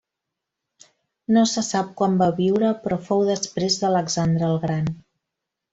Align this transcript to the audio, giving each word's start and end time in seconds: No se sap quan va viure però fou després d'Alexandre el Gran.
No 1.37 1.43
se 1.51 1.63
sap 1.67 1.91
quan 2.01 2.17
va 2.23 2.31
viure 2.41 2.73
però 2.87 3.01
fou 3.11 3.25
després 3.31 3.81
d'Alexandre 3.85 4.53
el 4.53 4.63
Gran. 4.67 4.93